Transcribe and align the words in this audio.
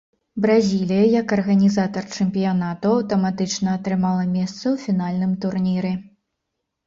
Бразілія 0.43 1.01
як 1.21 1.27
арганізатар 1.35 2.07
чэмпіянату 2.15 2.87
аўтаматычна 2.95 3.69
атрымала 3.79 4.23
месца 4.37 4.57
ў 4.57 4.75
фінальным 4.89 5.31
турніры. 5.45 5.91